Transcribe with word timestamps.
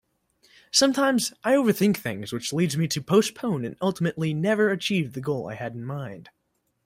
Sometimes 0.71 1.31
I 1.43 1.51
overthink 1.51 1.95
things 1.97 2.33
which 2.33 2.51
leads 2.51 2.75
me 2.75 2.87
to 2.87 3.03
postpone 3.03 3.63
and 3.65 3.77
ultimately 3.83 4.33
never 4.33 4.71
achieve 4.71 5.13
the 5.13 5.21
goal 5.21 5.47
I 5.47 5.53
had 5.53 5.75
in 5.75 5.85
mind. 5.85 6.31